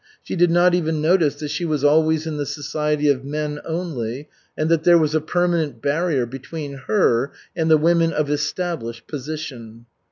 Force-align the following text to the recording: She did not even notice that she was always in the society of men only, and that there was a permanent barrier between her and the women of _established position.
She 0.23 0.35
did 0.35 0.49
not 0.49 0.73
even 0.73 0.99
notice 0.99 1.35
that 1.35 1.51
she 1.51 1.63
was 1.63 1.83
always 1.83 2.25
in 2.25 2.37
the 2.37 2.45
society 2.47 3.07
of 3.07 3.23
men 3.23 3.59
only, 3.63 4.29
and 4.57 4.67
that 4.67 4.83
there 4.83 4.97
was 4.97 5.13
a 5.13 5.21
permanent 5.21 5.79
barrier 5.79 6.25
between 6.25 6.73
her 6.87 7.33
and 7.55 7.69
the 7.69 7.77
women 7.77 8.11
of 8.11 8.27
_established 8.27 9.05
position. 9.05 9.85